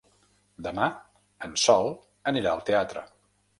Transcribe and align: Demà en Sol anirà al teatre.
Demà 0.67 0.87
en 1.49 1.53
Sol 1.65 1.93
anirà 2.35 2.57
al 2.57 2.67
teatre. 2.73 3.07